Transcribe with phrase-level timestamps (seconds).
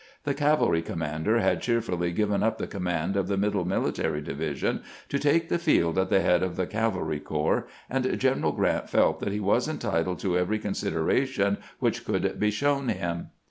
[0.23, 5.19] The cavalry commander had cheerfully given up the command of the Middle Military Division to
[5.19, 9.31] take the field at the head of the cavalry corps, and General Grant felt that
[9.31, 13.29] he was entitled to every consideration which could be shown him.